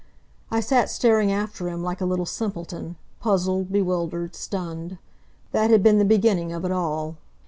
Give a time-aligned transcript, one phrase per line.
[0.49, 4.97] I sat staring after him like a little simpleton, puzzled, bewildered, stunned.
[5.51, 7.17] That had been the beginning of it all.